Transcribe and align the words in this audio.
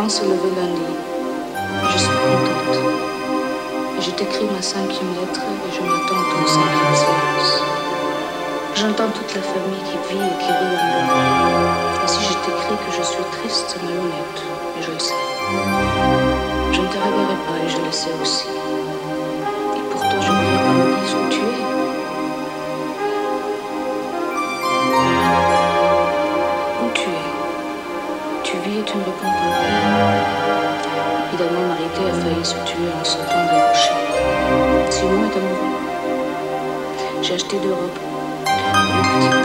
vent 0.00 0.08
se 0.08 0.22
lever 0.22 0.52
lundi. 0.56 0.92
Je 1.92 1.98
suis 1.98 2.18
contente. 2.24 2.78
Je 4.00 4.10
t'écris 4.12 4.46
ma 4.54 4.62
cinquième 4.62 5.12
lettre 5.20 5.42
et 5.66 5.70
je 5.76 5.80
m'attends 5.82 6.24
ton 6.30 6.46
cinquième 6.46 6.94
silence. 6.94 7.52
J'entends 8.76 9.10
toute 9.10 9.34
la 9.34 9.42
famille 9.42 9.82
qui 9.88 9.98
vit 10.08 10.26
et 10.32 10.36
qui 10.42 10.50
rit 10.58 10.76
en. 10.80 12.04
Et 12.04 12.08
si 12.08 12.22
je 12.24 12.34
t'écris 12.44 12.76
que 12.84 12.92
je 12.98 13.02
suis 13.02 13.26
triste, 13.32 13.64
c'est 13.68 13.82
malhonnête, 13.82 14.40
et 14.78 14.82
je 14.82 14.90
le 14.90 14.98
sais. 14.98 15.22
Je 16.72 16.80
ne 16.80 16.86
te 16.86 16.96
reverrai 16.96 17.38
pas 17.46 17.58
et 17.64 17.68
je 17.68 17.80
le 17.84 17.92
sais 17.92 18.14
aussi. 18.22 18.48
Et 19.76 19.82
pourtant, 19.90 20.20
je 20.20 20.32
ne 20.32 20.36
voulais 20.36 20.62
pas 20.66 20.72
me 20.72 20.84
dire 21.06 21.16
où 21.18 21.30
tu 21.30 21.40
es. 21.40 21.80
tu 28.50 28.56
vis 28.68 28.78
et 28.80 28.82
tu 28.82 28.96
ne 28.96 29.04
réponds 29.04 29.22
pas 29.22 29.39
soudainement 31.40 31.68
m'arrêter 31.68 32.04
a 32.06 32.12
failli 32.12 32.44
se 32.44 32.54
tuer 32.66 32.90
en 33.00 33.04
sautant 33.04 33.44
d'un 33.46 33.68
rocher. 33.68 33.94
Simon 34.90 35.24
est 35.24 35.36
amoureux. 35.38 35.78
J'ai 37.22 37.34
acheté 37.34 37.58
deux 37.60 37.72
robes. 37.72 39.39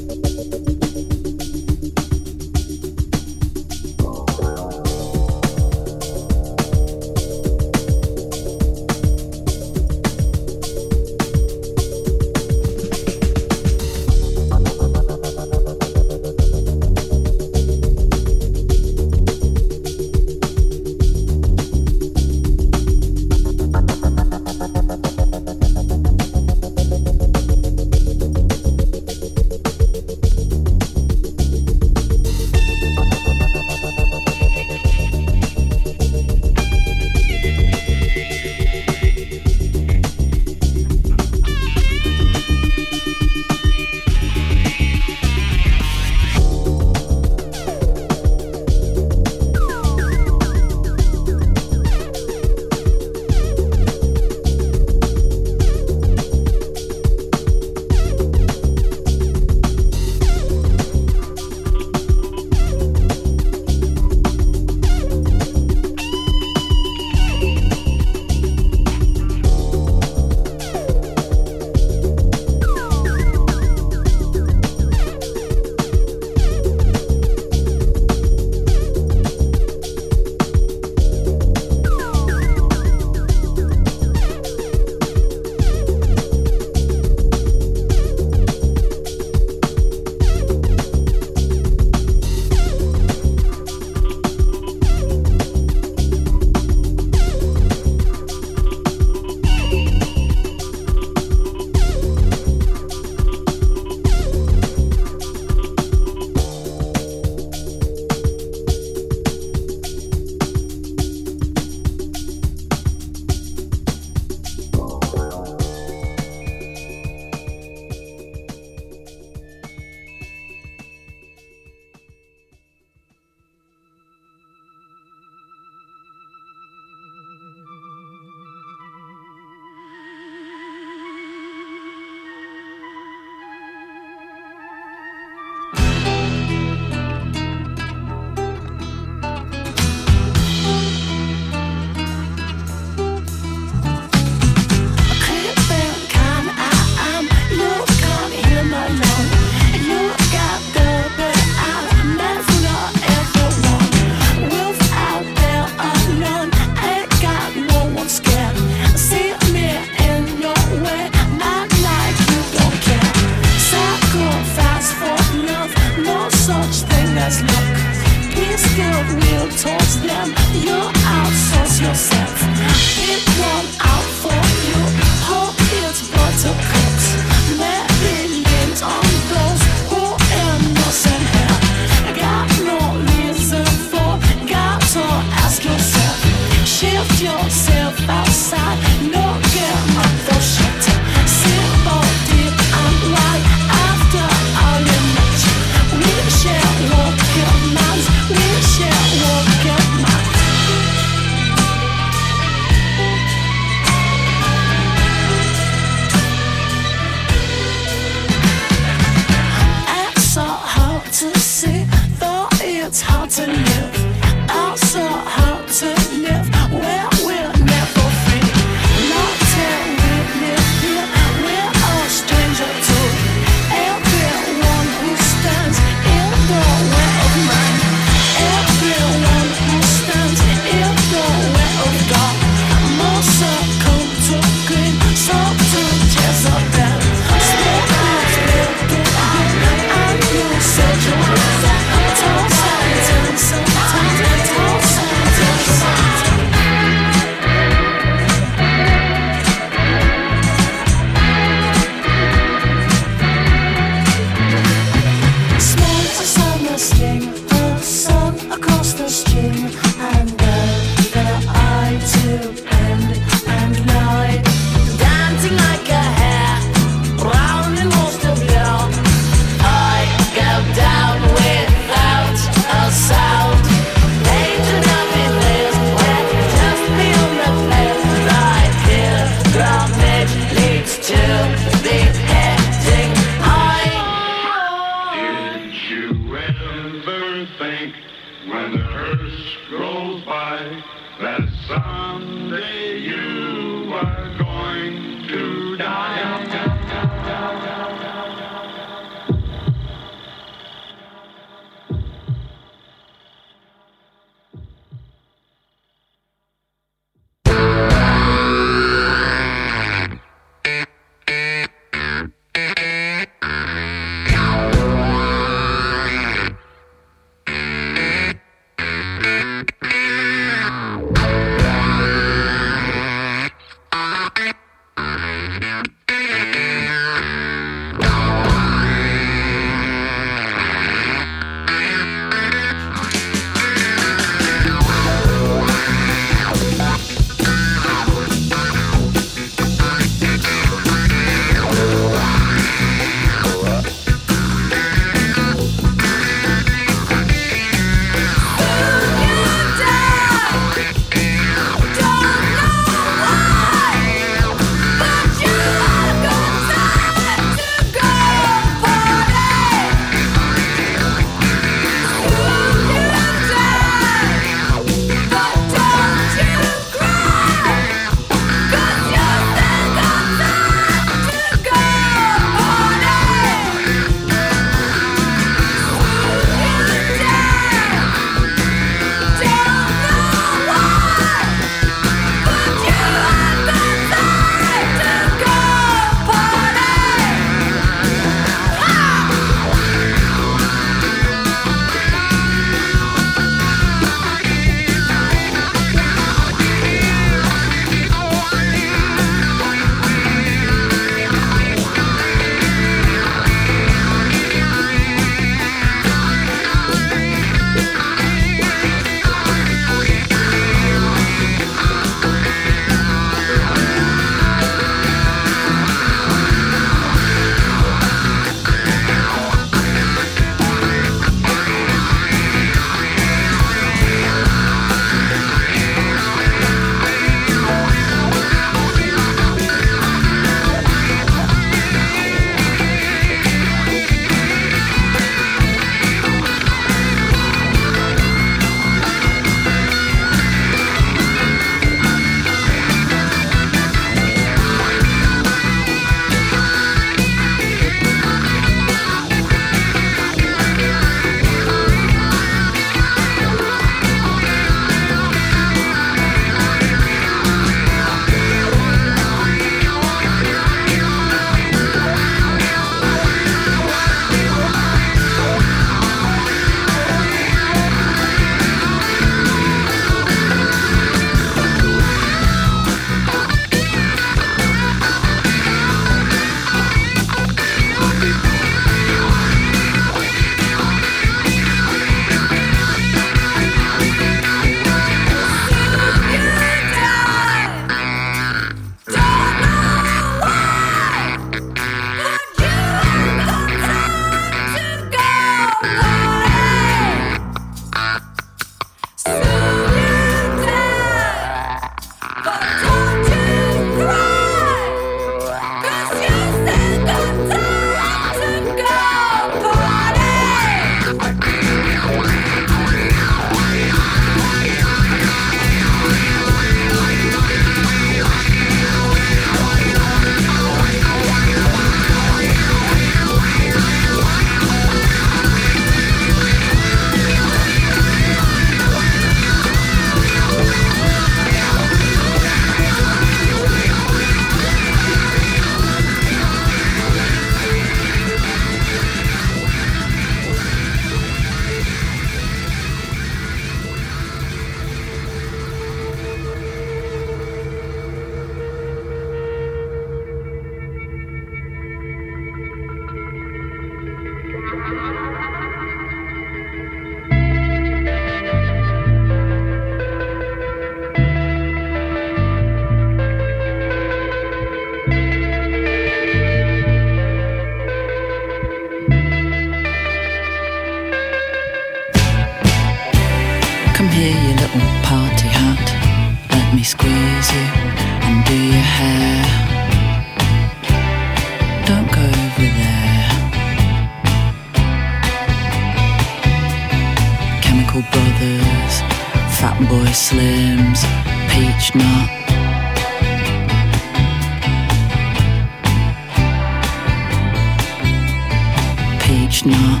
Nut. 599.50 600.00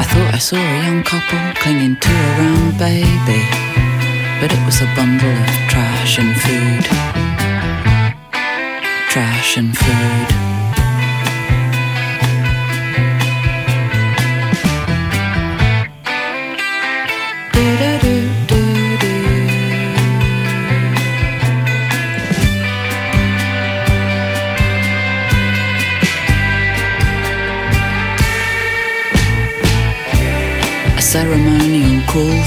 I 0.00 0.04
thought 0.10 0.34
I 0.34 0.38
saw 0.38 0.56
a 0.56 0.82
young 0.82 1.04
couple 1.04 1.38
clinging 1.62 1.96
to 1.96 2.10
a 2.10 2.28
round 2.38 2.76
baby, 2.76 3.40
but 4.40 4.52
it 4.52 4.60
was 4.66 4.82
a 4.82 4.88
bundle 4.96 5.30
of 5.30 5.46
trash 5.70 6.18
and 6.18 6.34
food. 6.42 6.84
Trash 9.08 9.56
and 9.56 9.78
food. 9.78 10.83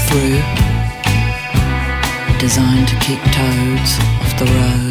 Through 0.08 0.40
designed 2.38 2.88
to 2.88 2.96
keep 3.00 3.20
toads 3.30 3.98
off 4.22 4.38
the 4.38 4.46
roads. 4.46 4.87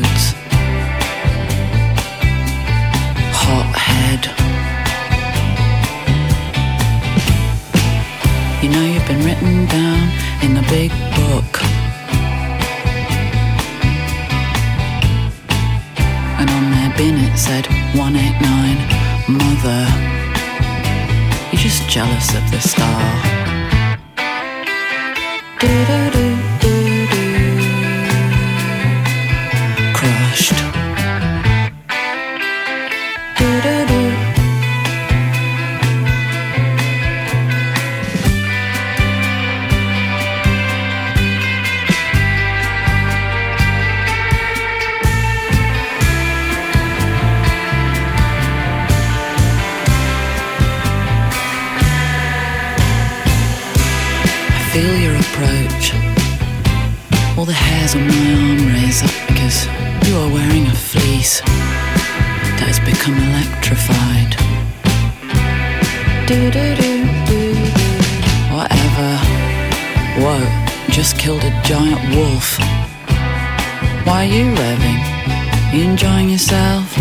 You 74.48 75.80
you 75.80 75.84
enjoying 75.84 76.30
yourself 76.30 76.96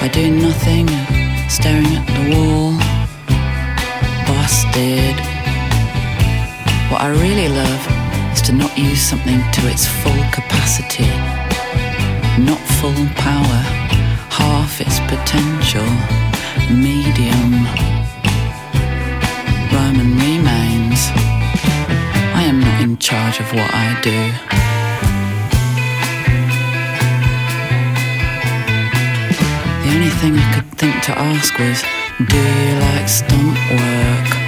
by 0.00 0.08
doing 0.12 0.42
nothing 0.42 0.88
and 0.90 1.50
staring 1.50 1.86
at 1.86 2.06
the 2.06 2.24
wall? 2.36 2.72
Busted. 4.26 5.16
What 6.90 7.00
I 7.00 7.08
really 7.08 7.48
love 7.48 7.82
is 8.32 8.42
to 8.42 8.52
not 8.52 8.76
use 8.76 9.00
something 9.00 9.40
to 9.56 9.60
its 9.72 9.86
full 9.86 10.22
capacity, 10.32 11.08
not 12.42 12.60
full 12.78 13.02
power, 13.16 13.60
half 14.28 14.80
its 14.80 14.98
potential, 15.12 15.88
medium. 16.68 17.52
Roman 19.72 20.10
remains. 20.28 21.00
I 22.34 22.42
am 22.44 22.60
not 22.60 22.82
in 22.82 22.98
charge 22.98 23.40
of 23.40 23.50
what 23.52 23.70
I 23.72 23.98
do. 24.02 24.71
Only 29.94 30.08
thing 30.08 30.34
I 30.36 30.54
could 30.54 30.78
think 30.78 31.02
to 31.04 31.12
ask 31.18 31.58
was, 31.58 31.82
do 32.28 32.36
you 32.36 32.78
like 32.80 33.08
stunt 33.08 33.58
work? 33.70 34.41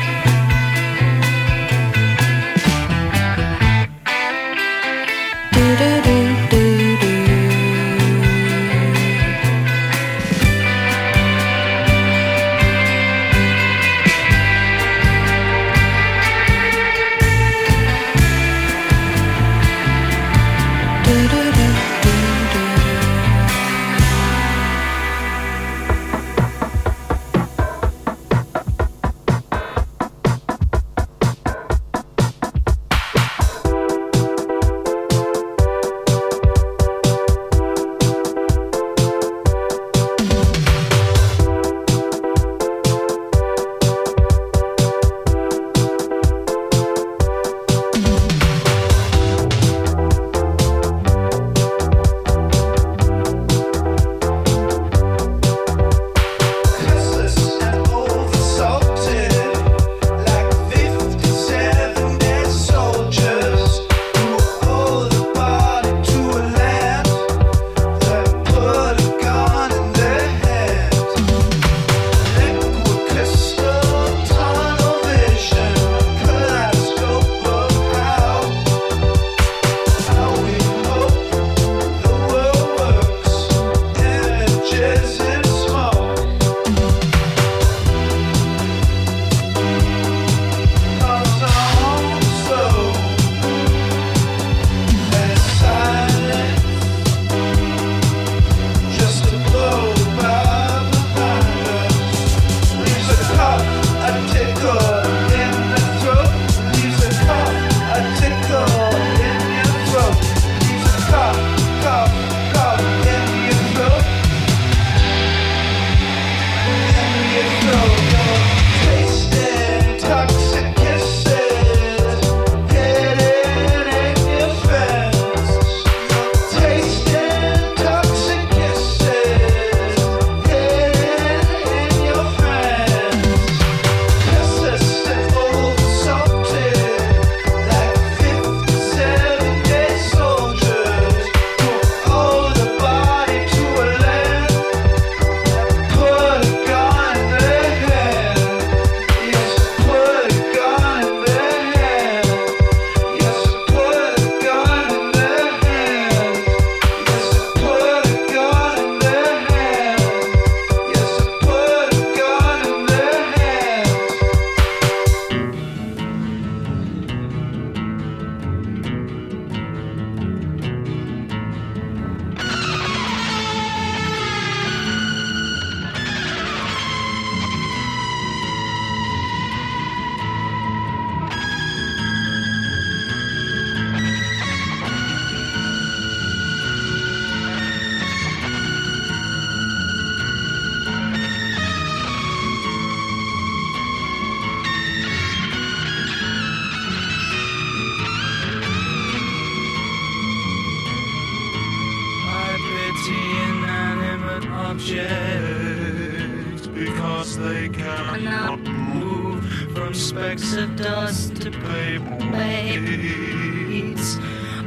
Objects 204.74 206.66
because 206.66 207.38
they 207.38 207.68
cannot 207.68 208.58
move 208.58 209.44
from 209.72 209.94
specks 209.94 210.54
of 210.54 210.74
dust 210.74 211.36
to 211.36 211.50
paper 211.52 212.18
weights 212.32 214.16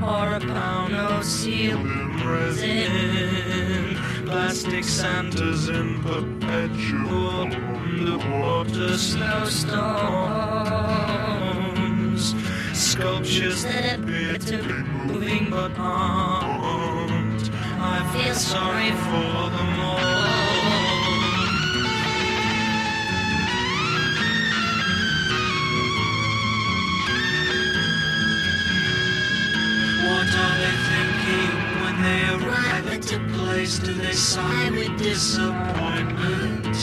or 0.02 0.36
a 0.36 0.40
pound 0.40 0.96
of 0.96 1.26
seal 1.26 1.78
resin. 2.26 3.98
Plastic 4.26 4.86
Santas 4.86 5.68
in 5.68 6.02
perpetual 6.02 7.42
underwater 7.42 8.98
snowstorms. 8.98 9.68
Sculptures 12.74 13.64
that 13.64 14.00
appear 14.00 14.38
to 14.38 14.58
be 14.64 14.74
moving 14.74 15.50
but 15.50 15.78
aren't. 15.78 16.57
Feel 18.18 18.34
sorry 18.34 18.92
for 18.92 19.50
them 19.54 19.80
all. 19.80 19.98
What 30.08 30.30
are 30.34 30.56
they 30.58 30.76
thinking 30.90 31.54
when 31.84 31.96
they 32.02 32.22
arrive 32.34 32.88
at 32.88 33.08
a 33.14 33.20
place? 33.38 33.78
Do 33.78 33.94
they 33.94 34.14
sigh 34.14 34.72
with 34.72 34.98
disappointment? 34.98 36.76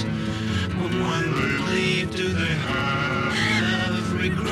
But 0.68 0.93
when 0.93 1.24
they 1.35 1.53
leave, 1.74 2.09
do 2.14 2.28
they 2.28 2.55
have 2.70 4.12
regrets? 4.22 4.45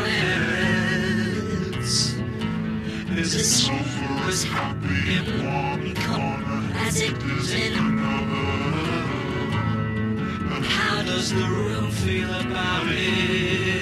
Is 3.16 3.35
it 3.37 3.45
sofa 3.45 4.07
as 4.26 4.43
happy 4.43 5.14
in 5.16 5.24
one 5.47 5.95
corner 5.95 6.52
is 7.01 7.53
in? 7.53 7.72
And 10.53 10.64
how 10.64 11.03
does 11.03 11.32
the 11.32 11.36
room 11.40 11.90
feel 11.90 12.28
about 12.28 12.86
it? 12.88 13.82